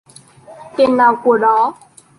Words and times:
Tiền 0.77 0.97
nào 0.97 1.21
của 1.23 1.37
đó 1.37 1.73